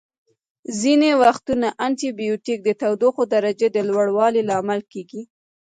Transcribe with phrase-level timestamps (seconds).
[0.81, 5.21] ځینې وختونه انټي بیوټیک د تودوخې درجې د لوړوالي لامل کیږي.